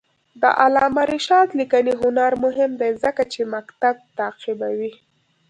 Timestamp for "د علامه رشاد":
0.41-1.47